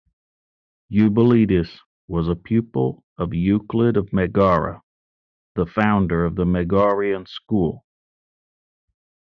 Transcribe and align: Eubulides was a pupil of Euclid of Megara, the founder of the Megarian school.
Eubulides 0.91 1.77
was 2.07 2.27
a 2.27 2.35
pupil 2.35 3.03
of 3.19 3.35
Euclid 3.35 3.97
of 3.97 4.11
Megara, 4.11 4.81
the 5.53 5.67
founder 5.67 6.25
of 6.25 6.33
the 6.33 6.43
Megarian 6.43 7.27
school. 7.27 7.85